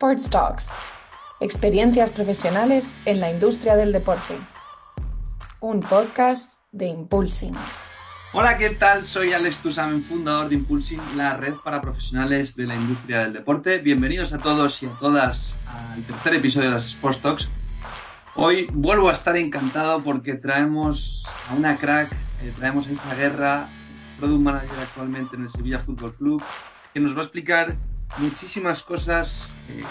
[0.00, 0.68] Sports Talks.
[1.40, 4.38] Experiencias profesionales en la industria del deporte.
[5.60, 7.54] Un podcast de Impulsing.
[8.32, 9.02] Hola, ¿qué tal?
[9.02, 13.76] Soy Alex Tusamen, fundador de Impulsing, la red para profesionales de la industria del deporte.
[13.78, 17.50] Bienvenidos a todos y a todas al tercer episodio de las Sports Talks.
[18.36, 23.68] Hoy vuelvo a estar encantado porque traemos a una crack, eh, traemos a Isa Guerra,
[24.20, 26.42] product manager actualmente en el Sevilla Fútbol Club,
[26.92, 27.76] que nos va a explicar
[28.18, 29.82] muchísimas cosas eh,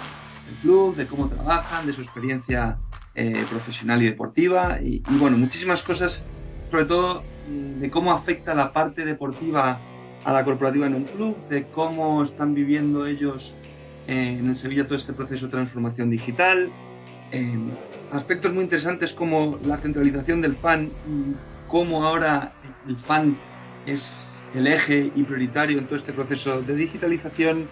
[0.46, 2.78] del club, de cómo trabajan, de su experiencia
[3.16, 6.26] eh, profesional y deportiva y, y bueno, muchísimas cosas
[6.70, 9.80] sobre todo de cómo afecta la parte deportiva
[10.24, 13.56] a la corporativa en un club, de cómo están viviendo ellos
[14.08, 16.72] eh, en el Sevilla todo este proceso de transformación digital,
[17.32, 17.58] eh,
[18.12, 20.92] aspectos muy interesantes como la centralización del fan,
[21.68, 22.54] cómo ahora
[22.88, 23.38] el fan
[23.92, 27.68] es el eje y prioritario en todo este proceso de digitalización,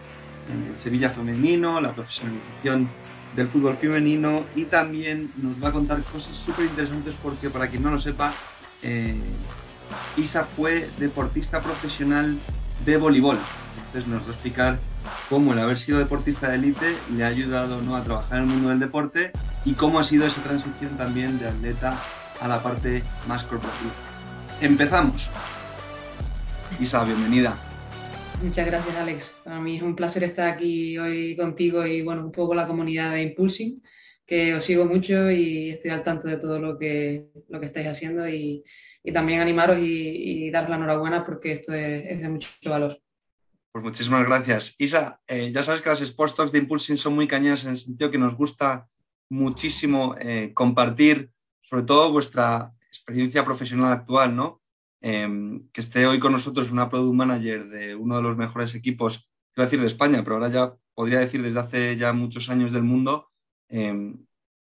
[0.72, 2.90] el Sevilla femenino, la profesionalización
[3.36, 7.84] del fútbol femenino y también nos va a contar cosas súper interesantes porque para quien
[7.84, 8.34] no lo sepa,
[8.82, 9.16] eh,
[10.18, 12.38] Isa fue deportista profesional
[12.86, 13.38] de voleibol.
[13.88, 14.80] Entonces nos va a explicar
[15.30, 17.95] cómo el haber sido deportista de élite le ha ayudado ¿no?
[17.95, 19.32] a trabajar en el mundo del deporte
[19.66, 21.98] y cómo ha sido esa transición también de atleta
[22.42, 23.92] a la parte más corporativa.
[24.62, 25.30] Empezamos.
[26.80, 27.58] Isa, bienvenida.
[28.44, 29.42] Muchas gracias, Alex.
[29.44, 33.11] Para mí es un placer estar aquí hoy contigo y bueno, un poco la comunidad
[33.11, 33.81] de Impulsing,
[34.27, 37.88] que os sigo mucho y estoy al tanto de todo lo que, lo que estáis
[37.88, 38.64] haciendo y,
[39.04, 43.02] y también animaros y, y, daros la enhorabuena porque esto es, es, de mucho valor.
[43.71, 44.76] Pues muchísimas gracias.
[44.77, 47.77] Isa, eh, ya sabes que las Sports Talks de Impulsing son muy cañeras en el
[47.77, 48.88] sentido que nos gusta
[49.30, 54.61] muchísimo eh, compartir sobre todo vuestra experiencia profesional actual, ¿no?
[55.02, 59.30] Eh, que esté hoy con nosotros una product manager de uno de los mejores equipos,
[59.55, 62.83] a decir de España, pero ahora ya podría decir desde hace ya muchos años del
[62.83, 63.30] mundo,
[63.69, 64.13] eh,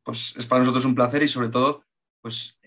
[0.03, 1.84] pues es para nosotros un placer y sobre todo,
[2.20, 2.59] pues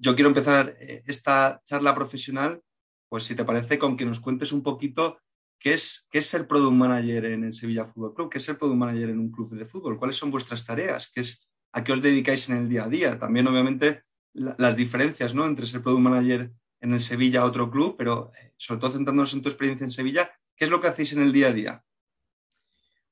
[0.00, 2.62] yo quiero empezar esta charla profesional,
[3.08, 5.18] pues si te parece, con que nos cuentes un poquito
[5.58, 8.58] qué es, qué es ser product manager en el Sevilla Fútbol Club, qué es ser
[8.58, 11.92] product manager en un club de fútbol, cuáles son vuestras tareas, qué es, a qué
[11.92, 13.18] os dedicáis en el día a día.
[13.18, 14.02] También, obviamente,
[14.32, 15.46] la, las diferencias ¿no?
[15.46, 16.52] entre ser product manager
[16.84, 20.66] en el Sevilla otro club, pero sobre todo centrándonos en tu experiencia en Sevilla, ¿qué
[20.66, 21.84] es lo que hacéis en el día a día?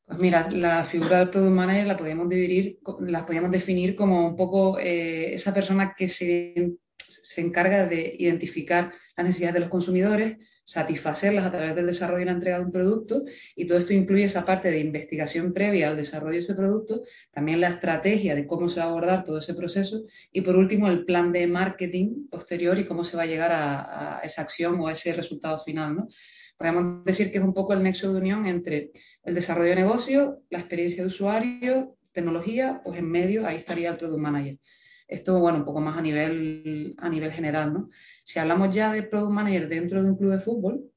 [0.05, 4.37] Pues mira, la figura del product manager la podíamos dividir, la podíamos definir como un
[4.37, 10.37] poco eh, esa persona que se, se encarga de identificar las necesidades de los consumidores,
[10.65, 13.25] satisfacerlas a través del desarrollo y la entrega de un producto
[13.57, 17.03] y todo esto incluye esa parte de investigación previa al desarrollo de ese producto,
[17.33, 20.89] también la estrategia de cómo se va a abordar todo ese proceso y por último
[20.89, 24.87] el plan de marketing posterior y cómo se va a llegar a, esa acción o
[24.87, 25.97] a ese resultado final.
[25.97, 26.09] ¿no?
[26.57, 28.93] Podemos decir que es un poco el nexo de unión entre
[29.25, 33.97] el desarrollo de negocio, la experiencia de usuario, tecnología, pues en medio ahí estaría el
[33.97, 34.59] product manager.
[35.13, 37.89] Esto, bueno, un poco más a nivel, a nivel general, ¿no?
[38.25, 40.91] Si hablamos ya de product manager dentro de un club de fútbol,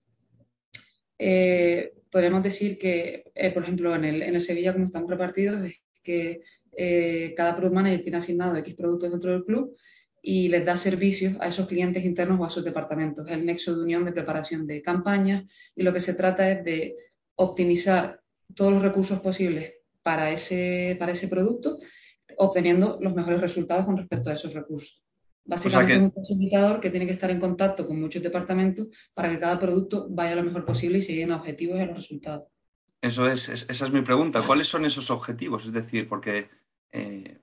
[1.20, 5.62] eh, podríamos decir que, eh, por ejemplo, en el, en el, Sevilla, como estamos repartidos,
[5.66, 6.40] es que
[6.78, 9.76] eh, cada product manager tiene asignado X productos dentro del club
[10.22, 13.28] y les da servicios a esos clientes internos o a sus departamentos.
[13.28, 15.44] Es el nexo de unión de preparación de campañas
[15.76, 16.96] y lo que se trata es de
[17.36, 18.22] optimizar
[18.56, 21.80] todos los recursos posibles para ese, para ese producto
[22.38, 25.04] obteniendo los mejores resultados con respecto a esos recursos.
[25.44, 25.94] Básicamente o sea que...
[25.94, 29.60] es un facilitador que tiene que estar en contacto con muchos departamentos para que cada
[29.60, 32.48] producto vaya lo mejor posible y se lleguen a objetivos y a los resultados.
[33.02, 34.42] Eso es, es, esa es mi pregunta.
[34.42, 35.66] ¿Cuáles son esos objetivos?
[35.66, 36.50] Es decir, porque
[36.92, 37.40] eh,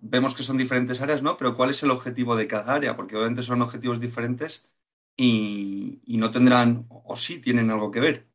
[0.00, 1.36] vemos que son diferentes áreas, ¿no?
[1.38, 2.94] Pero ¿cuál es el objetivo de cada área?
[2.94, 4.66] Porque obviamente son objetivos diferentes
[5.16, 8.26] y, y no tendrán, o sí tienen algo que ver.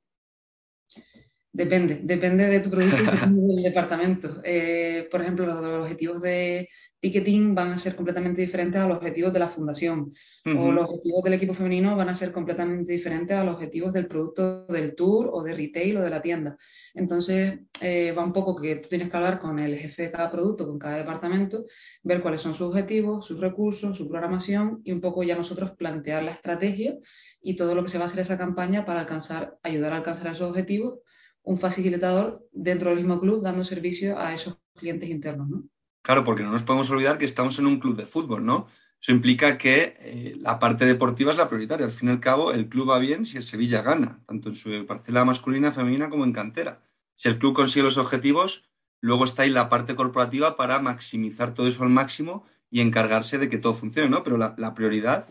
[1.55, 4.41] Depende, depende de tu producto y del departamento.
[4.43, 6.67] Eh, por ejemplo, los, objetivos de
[6.99, 10.11] ticketing van a ser completamente diferentes a los objetivos de la fundación.
[10.45, 14.07] O los objetivos del equipo femenino van a ser completamente diferentes a los objetivos del
[14.07, 16.57] producto del tour o de retail o de la tienda.
[16.95, 20.31] Entonces, eh, va un poco que tú tienes que hablar con el jefe de cada
[20.31, 21.65] producto, con cada departamento,
[22.01, 26.23] ver cuáles son sus objetivos, sus recursos, su programación y un poco ya nosotros plantear
[26.23, 26.97] la estrategia
[27.43, 30.31] y todo lo que se va a hacer esa campaña para alcanzar, ayudar a alcanzar
[30.31, 30.95] esos objetivos
[31.43, 35.63] un facilitador dentro del mismo club dando servicio a esos clientes internos, ¿no?
[36.01, 38.67] Claro, porque no nos podemos olvidar que estamos en un club de fútbol, ¿no?
[38.99, 41.85] Eso implica que eh, la parte deportiva es la prioritaria.
[41.85, 44.55] Al fin y al cabo, el club va bien si el Sevilla gana, tanto en
[44.55, 46.81] su parcela masculina, femenina como en cantera.
[47.15, 48.69] Si el club consigue los objetivos,
[49.01, 53.49] luego está ahí la parte corporativa para maximizar todo eso al máximo y encargarse de
[53.49, 54.23] que todo funcione, ¿no?
[54.23, 55.27] Pero la, prioridad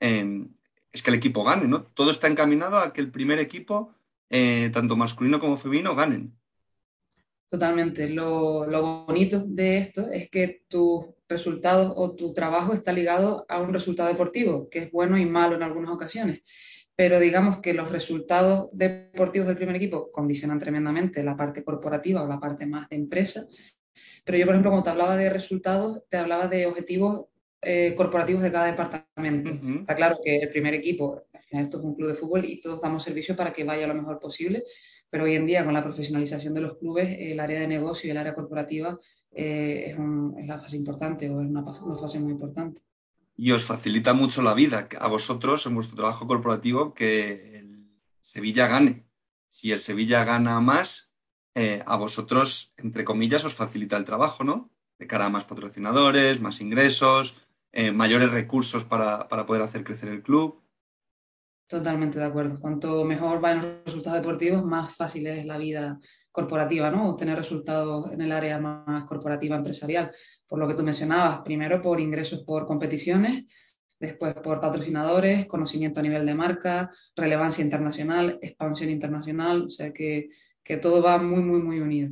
[0.00, 0.46] eh,
[0.92, 1.82] es que el equipo gane, ¿no?
[1.82, 3.94] Todo está encaminado a que el primer equipo
[4.36, 6.36] eh, tanto masculino como femenino, ganen.
[7.48, 8.08] Totalmente.
[8.10, 8.66] Lo,
[9.06, 14.08] bonito de esto es que tus resultados o tu trabajo está ligado a un resultado
[14.08, 16.42] deportivo, que es bueno y malo en algunas ocasiones.
[16.96, 22.26] Pero digamos que los resultados deportivos del primer equipo condicionan tremendamente la parte corporativa o
[22.26, 23.46] la parte más de empresa.
[24.24, 27.26] Pero yo, por ejemplo, cuando te hablaba de resultados, te hablaba de objetivos
[27.64, 29.50] eh, corporativos de cada departamento.
[29.80, 31.24] Está claro que el primer equipo
[31.60, 34.18] esto es un club de fútbol y todos damos servicio para que vaya lo mejor
[34.18, 34.64] posible,
[35.10, 38.10] pero hoy en día con la profesionalización de los clubes, el área de negocio y
[38.10, 38.98] el área corporativa
[39.32, 39.94] eh,
[40.38, 42.80] es, la fase importante o es una, fase muy importante.
[43.36, 47.88] Y os facilita mucho la vida a vosotros en vuestro trabajo corporativo que el
[48.22, 49.06] Sevilla gane.
[49.50, 51.10] Si el Sevilla gana más,
[51.54, 54.70] eh, a vosotros, entre comillas, os facilita el trabajo, ¿no?
[54.98, 57.34] De cara a más patrocinadores, más ingresos,
[57.74, 60.62] eh, mayores recursos para, para, poder hacer crecer el club.
[61.66, 62.60] Totalmente de acuerdo.
[62.60, 65.98] Cuanto mejor vayan los resultados deportivos, más fácil es la vida
[66.30, 67.10] corporativa, ¿no?
[67.10, 70.10] Obtener resultados en el área más corporativa empresarial.
[70.46, 73.44] Por lo que tú mencionabas, primero por ingresos por competiciones,
[73.98, 80.28] después por patrocinadores, conocimiento a nivel de marca, relevancia internacional, expansión internacional, o sea que,
[80.82, 82.10] todo va muy, muy, muy unido.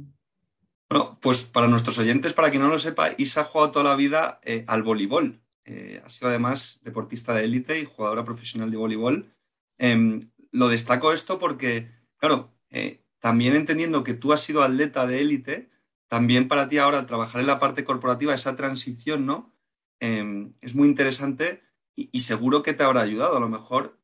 [0.89, 3.97] Bueno, pues para nuestros oyentes, para quien no lo sepa, Isa ha jugado toda la
[3.97, 5.42] vida eh, al voleibol.
[5.65, 9.33] Eh, ha sido además deportista de élite y jugadora profesional de voleibol.
[9.79, 15.21] Em, lo destaco esto porque, claro, eh, también entendiendo que tú has sido atleta de
[15.21, 15.71] élite,
[16.09, 19.55] también para ti ahora trabajar en la parte corporativa, esa transición, ¿no?
[20.01, 21.63] Em, es muy interesante
[21.95, 23.37] y, seguro que te habrá ayudado.
[23.37, 23.99] A lo mejor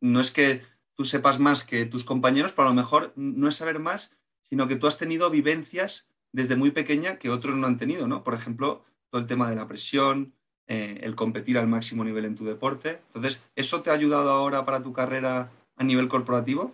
[0.00, 0.62] no es que
[0.96, 4.68] tú sepas más que tus compañeros, pero a lo mejor no es saber más, sino
[4.68, 8.24] que tú has tenido vivencias desde muy pequeña que otros no han tenido, ¿no?
[8.24, 10.34] Por ejemplo, todo el tema de la presión,
[10.66, 13.00] eh, el competir al máximo nivel en tu deporte.
[13.08, 16.72] Entonces, ¿eso te ha ayudado ahora para tu carrera a nivel corporativo?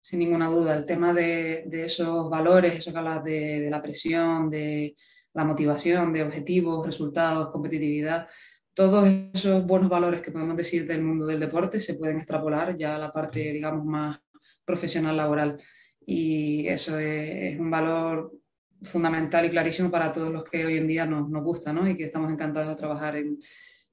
[0.00, 4.96] Sin ninguna duda, el tema de, esos valores, eso que hablas de, la presión, de
[5.32, 8.28] la motivación, de objetivos, resultados, competitividad,
[8.74, 12.96] todos esos buenos valores que podemos decir del mundo del deporte se pueden extrapolar ya
[12.96, 14.18] a la parte, digamos, más
[14.64, 15.56] profesional laboral.
[16.04, 18.41] Y eso es un valor
[18.82, 21.88] fundamental y clarísimo para todos los que hoy en día nos, nos gusta ¿no?
[21.88, 23.38] y que estamos encantados de trabajar en,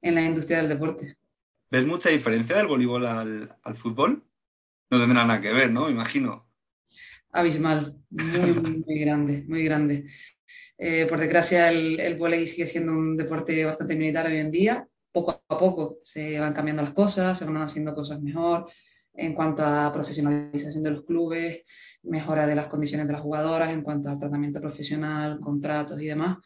[0.01, 1.15] en, la industria del deporte.
[1.71, 4.23] ¿Ves mucha diferencia del voleibol al, al fútbol?
[4.89, 5.89] No tendrá nada que ver, ¿no?
[5.89, 6.47] Imagino.
[7.31, 8.53] Abismal, muy,
[8.85, 10.05] muy, grande, muy grande.
[10.77, 14.87] Eh, por desgracia, el, el voleibol sigue siendo un deporte bastante militar hoy en día.
[15.11, 18.67] Poco a poco se van cambiando las cosas, se van haciendo cosas mejor
[19.19, 21.63] en cuanto a profesionalización de los clubes,
[22.03, 26.37] mejora de las condiciones de las jugadoras en cuanto al tratamiento profesional, contratos y demás,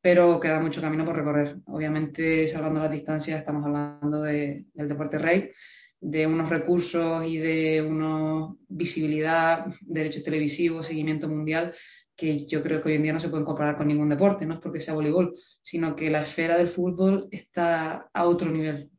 [0.00, 1.56] pero queda mucho camino por recorrer.
[1.66, 5.50] Obviamente, salvando las distancias, estamos hablando de, del deporte rey,
[6.00, 11.74] de unos recursos y de una visibilidad, derechos televisivos, seguimiento mundial,
[12.16, 14.54] que yo creo que hoy en día no se pueden comparar con ningún deporte, no
[14.54, 18.90] es porque sea voleibol, sino que la esfera del fútbol está a otro nivel.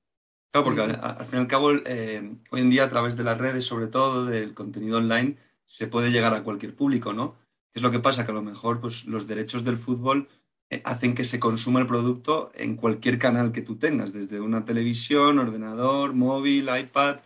[0.52, 3.38] Claro, porque al, fin y al cabo, eh, hoy en día a través de las
[3.38, 5.38] redes, sobre todo del contenido online,
[5.68, 7.36] se puede llegar a cualquier público, ¿no?
[7.74, 10.28] Es lo que pasa, que a lo mejor pues, los derechos del fútbol
[10.72, 14.66] eh, hacen que se consuma el producto en cualquier canal que tú tengas, desde una
[14.66, 17.18] televisión, ordenador, móvil, iPad,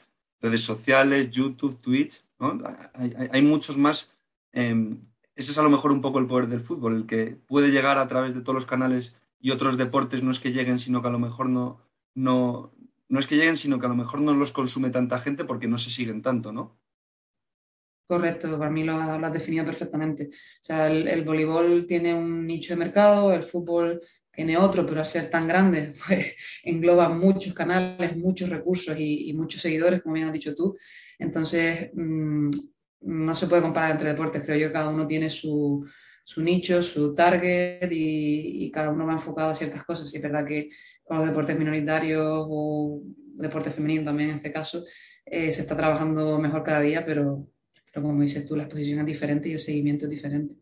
[0.42, 2.60] redes sociales, YouTube, Twitch, ¿no?
[2.94, 4.12] Hay, muchos más.
[4.52, 5.00] Em,
[5.36, 7.98] ese es a lo mejor un poco el poder del fútbol, el que puede llegar
[7.98, 11.08] a través de todos los canales y otros deportes no es que lleguen, sino que
[11.08, 11.80] a lo mejor no,
[12.16, 12.74] no,
[13.14, 15.68] no es que lleguen, sino que a lo mejor no los consume tanta gente porque
[15.68, 16.80] no se siguen tanto, ¿no?
[18.08, 20.30] Correcto, para mí lo, has definido perfectamente.
[20.32, 24.00] O sea, el, voleibol tiene un nicho de mercado, el fútbol
[24.32, 29.62] tiene otro, pero al ser tan grande, pues engloba muchos canales, muchos recursos y, muchos
[29.62, 30.76] seguidores, como bien has dicho tú.
[31.20, 32.50] Entonces, mm,
[33.02, 35.88] no se puede comparar entre deportes, creo yo, cada uno tiene su,
[36.24, 40.12] su nicho, su target y, cada uno va enfocado a ciertas cosas.
[40.14, 40.70] Y es verdad que
[41.04, 43.02] con los deportes minoritarios o
[43.36, 44.84] deportes femeninos también en este caso,
[45.26, 47.48] eh, se está trabajando mejor cada día, pero,
[47.92, 50.56] pero como dices tú, la exposición es diferente y el seguimiento es diferente.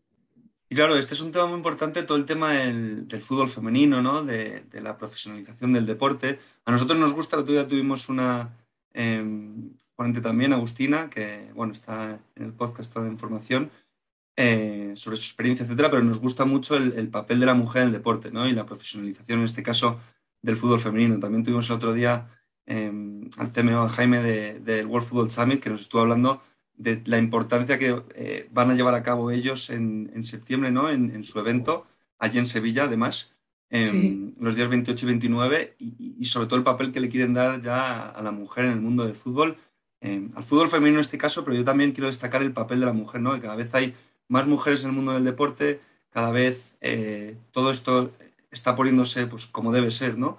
[0.68, 4.24] Y claro, este es un tema muy importante, todo el tema del, fútbol femenino, ¿no?
[4.24, 6.38] De, la profesionalización del deporte.
[6.64, 8.56] A nosotros nos gusta, el otro tuvimos una
[8.94, 13.70] em, ponente también, Agustina, que bueno, está en el podcast de información,
[14.36, 17.88] eh, sobre su experiencia, etcétera, pero nos gusta mucho el, papel de la mujer en
[17.88, 18.48] el deporte, ¿no?
[18.48, 20.00] Y la profesionalización, en este caso,
[20.40, 21.18] del fútbol femenino.
[21.20, 22.28] También tuvimos el otro día
[22.64, 24.22] em, al CMO, Jaime,
[24.60, 26.42] del World Football Summit, que nos estuvo hablando
[26.74, 30.88] de la importancia que eh, van a llevar a cabo ellos en, septiembre, ¿no?
[30.88, 31.86] En, su evento,
[32.18, 33.34] allí en Sevilla, además,
[33.68, 37.60] en los días 28 y 29, y, sobre todo el papel que le quieren dar
[37.60, 39.58] ya a la mujer en el mundo del fútbol,
[40.00, 42.86] eh, al fútbol femenino en este caso, pero yo también quiero destacar el papel de
[42.86, 43.34] la mujer, ¿no?
[43.34, 43.94] Que cada vez hay
[44.28, 48.12] más mujeres en el mundo del deporte, cada vez eh, todo esto
[48.50, 50.38] está poniéndose pues, como debe ser, ¿no?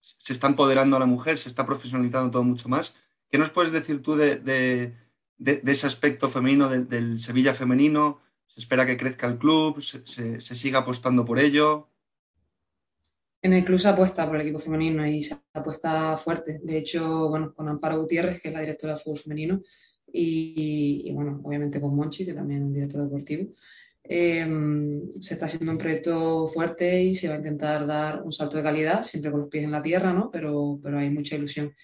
[0.00, 2.94] se está empoderando a la mujer, se está profesionalizando todo mucho más
[3.30, 4.94] ¿Qué nos puedes decir tú de,
[5.38, 8.20] ese aspecto femenino del, Sevilla femenino?
[8.46, 9.82] ¿Se espera que crezca el club?
[9.82, 11.88] ¿Se, siga apostando por ello?
[13.42, 16.60] En el club se apuesta por el equipo femenino y se apuesta fuerte.
[16.62, 19.60] De hecho, bueno, con Amparo Gutiérrez, que es la directora del fútbol femenino,
[20.18, 23.52] y, bueno, obviamente con Monchi, que también es un director deportivo,
[24.02, 28.56] em, se está haciendo un proyecto fuerte y se va a intentar dar un salto
[28.56, 30.30] de calidad, siempre con los pies en la tierra, ¿no?
[30.30, 31.74] Pero, pero hay mucha ilusión.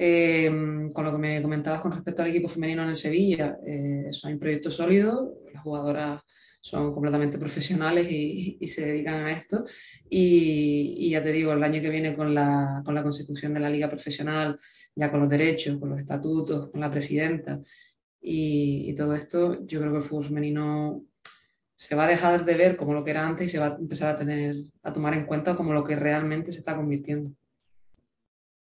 [0.00, 0.48] Eh,
[0.94, 4.34] con lo que me comentabas con respecto al equipo femenino en Sevilla, eh, eso hay
[4.34, 6.22] un proyecto sólido, las jugadoras
[6.60, 9.64] son completamente profesionales y, se dedican a esto.
[10.08, 13.70] Y, ya te digo, el año que viene con la, con la consecución de la
[13.70, 14.58] liga profesional,
[14.94, 17.60] ya con los derechos, con los estatutos, con la presidenta
[18.20, 21.04] y, todo esto, yo creo que el fútbol femenino
[21.74, 23.76] se va a dejar de ver como lo que era antes y se va a
[23.76, 27.32] empezar a tener a tomar en cuenta como lo que realmente se está convirtiendo.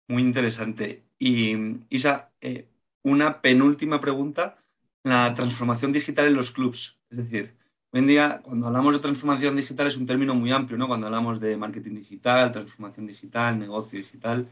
[0.07, 1.05] Muy interesante.
[1.17, 1.55] Y
[1.89, 2.67] Isa, eh,
[3.03, 4.57] una penúltima pregunta,
[5.03, 6.99] la transformación digital en los clubs.
[7.09, 7.55] Es decir,
[7.95, 10.89] hoy en día cuando hablamos de transformación digital es un término muy amplio, ¿no?
[10.89, 14.49] Cuando hablamos de marketing digital, transformación digital, negocio digital.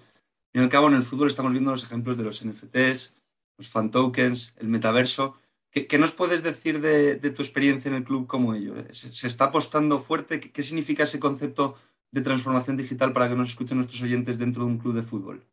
[0.53, 3.13] Y al cabo, en el fútbol estamos viendo los ejemplos de los NFTs,
[3.57, 5.35] los fan tokens, el metaverso.
[5.71, 8.75] ¿Qué, nos puedes decir de, tu experiencia en el club como ello?
[8.91, 10.39] ¿Se, está apostando fuerte?
[10.39, 11.75] ¿Qué, significa ese concepto
[12.11, 15.43] de transformación digital para que nos escuchen nuestros oyentes dentro de un club de fútbol?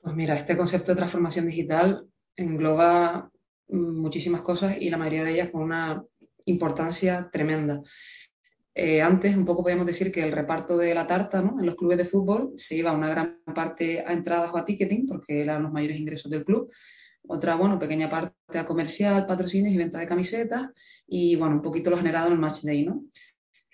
[0.00, 3.30] Pues mira, este concepto de transformación digital engloba
[3.68, 6.02] muchísimas cosas y la mayoría de ellas con una
[6.46, 7.82] importancia tremenda.
[8.74, 11.98] Eh, antes un poco podíamos decir que el reparto de la tarta en los clubes
[11.98, 15.72] de fútbol se iba una gran parte a entradas o a ticketing, porque eran los
[15.72, 16.72] mayores ingresos del club.
[17.26, 20.68] Otra, bueno, pequeña parte a comercial, patrocinios y venta de camisetas.
[21.06, 23.04] Y, bueno, un poquito lo generado en el match day, ¿no?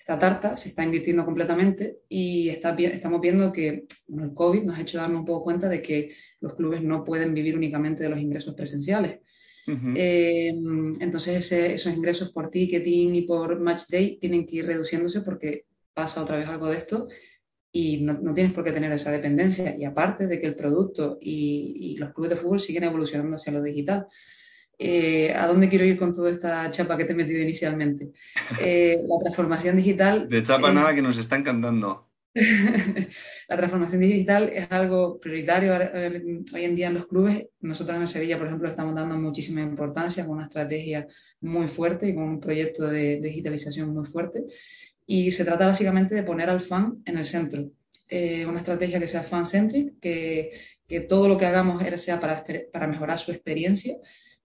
[0.07, 4.99] esta tarta se está invirtiendo completamente y estamos viendo que el COVID nos ha hecho
[4.99, 8.55] darnos un poco cuenta de que los clubes no pueden vivir únicamente de los ingresos
[8.55, 9.19] presenciales.
[9.95, 10.55] Eh,
[11.01, 16.23] entonces esos ingresos por ticketing y por match day tienen que ir reduciéndose porque pasa
[16.23, 17.09] otra vez algo de esto
[17.73, 19.77] y no, no tienes por qué tener esa dependencia.
[19.77, 23.53] Y aparte de que el producto y, y los clubes de fútbol siguen evolucionando hacia
[23.53, 24.07] lo digital.
[24.79, 28.13] Eh, ¿A dónde quiero ir con toda esta chapa que te he metido inicialmente?
[28.61, 30.29] Eh, la transformación digital.
[30.29, 32.06] De chapa nada que nos está encantando.
[33.49, 37.47] la transformación digital es algo prioritario hoy en día en los clubes.
[37.61, 41.07] Nosotros en Sevilla, por ejemplo, estamos dando muchísima importancia con una estrategia
[41.41, 44.45] muy fuerte y con un proyecto de digitalización muy fuerte.
[45.07, 47.71] Y se trata básicamente de poner al fan en el centro.
[48.09, 50.51] Eh, una estrategia que sea fan-centric, que,
[51.09, 53.97] todo lo que hagamos sea para, para mejorar su experiencia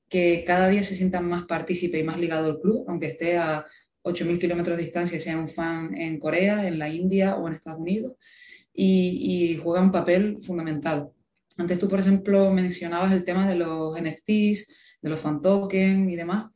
[0.10, 3.66] que cada día se sientan más partícipe y más ligado al club, aunque esté a
[4.04, 7.80] 8.000 kilómetros de distancia, sea un fan en Corea, en la India o en Estados
[7.80, 8.16] Unidos,
[8.74, 11.10] y, juega un papel fundamental.
[11.58, 16.16] Antes tú, por ejemplo, mencionabas el tema de los NFTs, de los fan tokens y
[16.16, 16.52] demás.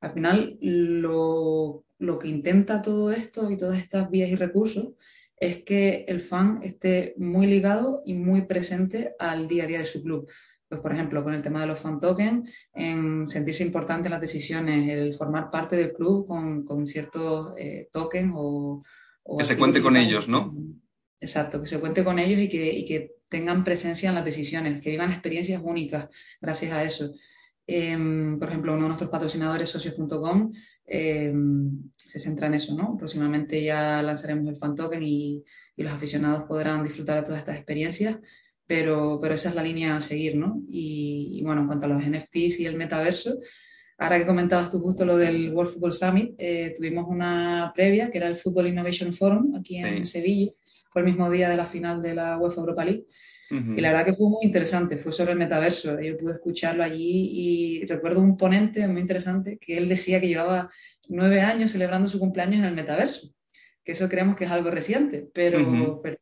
[0.00, 4.94] Al final, lo, lo que intenta todo esto y todas estas vías y recursos
[5.36, 9.86] es que el fan esté muy ligado y muy presente al día a día de
[9.86, 10.28] su club
[10.68, 14.20] pues por ejemplo, con el tema de los fan tokens, en sentirse importante en las
[14.20, 18.82] decisiones, el formar parte del club con, con ciertos eh, tokens o,
[19.38, 20.54] Que se cuente con ellos, ¿no?
[21.20, 24.80] Exacto, que se cuente con ellos y que, y que tengan presencia en las decisiones,
[24.82, 26.08] que vivan experiencias únicas
[26.40, 27.12] gracias a eso.
[27.66, 30.50] Em, por ejemplo, uno de nuestros patrocinadores, socios.com,
[30.86, 32.96] em, se centra en eso, ¿no?
[32.96, 35.44] Próximamente ya lanzaremos el fan token y,
[35.76, 38.18] y los aficionados podrán disfrutar de todas estas experiencias
[38.68, 40.60] pero, pero esa es la línea a seguir, ¿no?
[40.68, 43.38] Y, bueno, en cuanto a los NFTs y el metaverso,
[43.96, 48.18] ahora que comentabas tú justo lo del World Football Summit, eh, tuvimos una previa que
[48.18, 50.52] era el Football Innovation Forum aquí en Sevilla,
[50.92, 53.06] fue el mismo día de la final de la UEFA Europa League.
[53.50, 55.98] Y la verdad que fue muy interesante, fue sobre el metaverso.
[56.02, 57.30] Yo pude escucharlo allí
[57.80, 60.68] y recuerdo un ponente muy interesante que él decía que llevaba
[61.08, 63.32] nueve años celebrando su cumpleaños en el metaverso,
[63.82, 66.18] que eso creemos que es algo reciente, pero, pero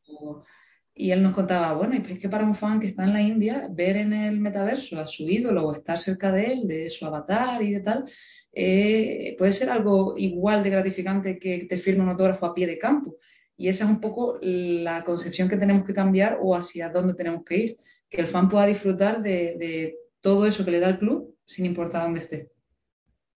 [0.99, 3.21] y él nos contaba, bueno, y es que para un fan que está en la
[3.21, 7.05] India, ver en el metaverso a su ídolo o estar cerca de él, de su
[7.05, 8.07] avatar y de tal,
[8.51, 12.79] eh, puede ser algo igual de gratificante que te firme un autógrafo a pie de
[12.79, 13.19] campo.
[13.59, 17.45] Y esa es un poco la concepción que tenemos que cambiar o hacia dónde tenemos
[17.45, 17.77] que ir,
[18.09, 22.05] que el fan pueda disfrutar de, todo eso que le da el club sin importar
[22.05, 22.51] dónde esté.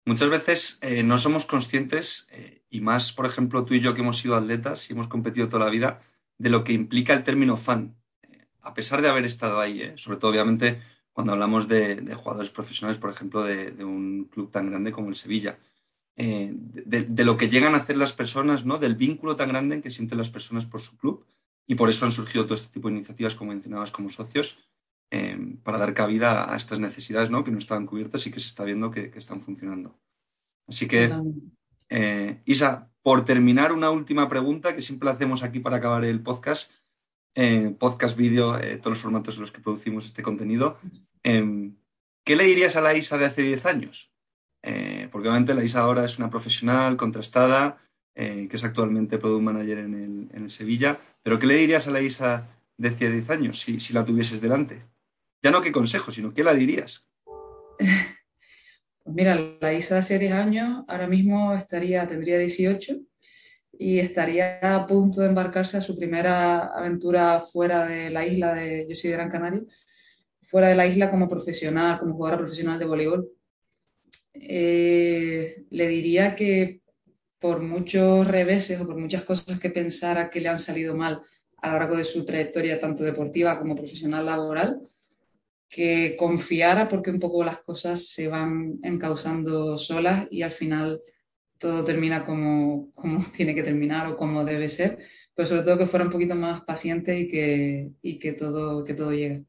[0.06, 4.00] Muchas veces eh, no somos conscientes, eh, y más, por ejemplo, tú y yo que
[4.00, 6.00] hemos sido atletas y hemos competido toda la vida,
[6.40, 7.94] de lo que implica el término fan,
[8.62, 9.92] a pesar de haber estado ahí, ¿eh?
[9.96, 10.80] sobre todo obviamente
[11.12, 15.58] cuando hablamos de, jugadores profesionales, por ejemplo, de, un club tan grande como el Sevilla.
[16.16, 18.78] Eh, de, lo que llegan a hacer las personas, ¿no?
[18.78, 21.26] del vínculo tan grande que sienten las personas por su club.
[21.66, 24.58] Y por eso han surgido todo este tipo de iniciativas, como mencionabas, como socios,
[25.10, 27.44] eh, para dar cabida a estas necesidades ¿no?
[27.44, 29.98] que no estaban cubiertas y que se está viendo que, están funcionando.
[30.66, 31.10] Así que,
[32.46, 36.70] Isa, por terminar, una última pregunta que siempre hacemos aquí para acabar el podcast,
[37.34, 40.78] eh, podcast, vídeo, eh, todos los formatos en los que producimos este contenido.
[41.22, 41.76] Em,
[42.24, 44.12] ¿Qué le dirías a la Isa de hace 10 años?
[44.62, 47.78] Eh, porque obviamente la Isa ahora es una profesional contrastada,
[48.12, 52.48] que es actualmente product manager en el, Sevilla, pero ¿qué le dirías a la Isa
[52.76, 54.82] de hace 10 años si, si la tuvieses delante?
[55.42, 57.06] Ya no qué consejo, sino qué la dirías.
[59.02, 62.98] Pues mira, la de hace 10 años ahora mismo estaría, tendría 18
[63.72, 68.86] y estaría a punto de embarcarse a su primera aventura fuera de la isla de,
[68.88, 69.62] yo soy de Gran Canaria,
[70.42, 73.28] fuera de la isla como profesional, como jugadora profesional de voleibol.
[74.34, 76.82] Eh, le diría que
[77.38, 81.22] por muchos reveses o por muchas cosas que pensara que le han salido mal
[81.62, 84.80] a lo largo de su trayectoria tanto deportiva como profesional laboral,
[85.70, 91.00] que confiara porque un poco las cosas se van encauzando solas y al final
[91.58, 94.98] todo termina como, como tiene que terminar o como debe ser,
[95.34, 98.94] pero sobre todo que fuera un poquito más paciente y que, y que, todo, que
[98.94, 99.44] todo llegue.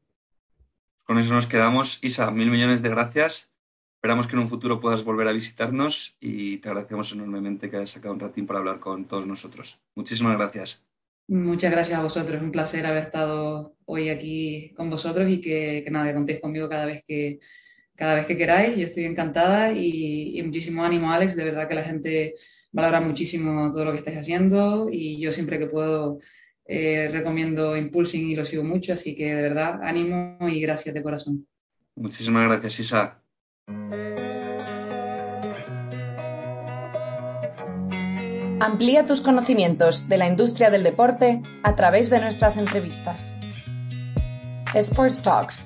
[1.02, 1.98] Con eso nos quedamos.
[2.02, 3.50] Isa, mil millones de gracias.
[3.96, 7.90] Esperamos que en un futuro puedas volver a visitarnos y te agradecemos enormemente que hayas
[7.90, 9.80] sacado un ratín para hablar con todos nosotros.
[9.94, 10.84] Muchísimas gracias.
[11.32, 16.08] Muchas gracias a vosotros, un placer haber estado hoy aquí con vosotros y que, nada,
[16.08, 17.40] que contéis conmigo cada vez que,
[17.96, 18.76] cada vez que queráis.
[18.76, 21.34] Yo estoy encantada y, muchísimo ánimo, Alex.
[21.34, 22.34] De verdad que la gente
[22.70, 26.18] valora muchísimo todo lo que estáis haciendo y yo siempre que puedo
[26.66, 28.92] eh, recomiendo Impulsing y lo sigo mucho.
[28.92, 31.46] Así que de verdad, ánimo y gracias de corazón.
[31.96, 33.21] Muchísimas gracias, Isa.
[38.62, 43.40] Amplía tus conocimientos de la industria del deporte a través de nuestras entrevistas.
[44.72, 45.64] Sports Talks,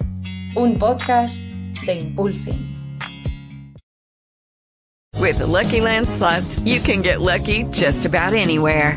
[0.56, 1.36] un podcast
[1.84, 2.74] de Impulsing.
[5.20, 8.96] With Lucky Land slots, you can get lucky just about anywhere.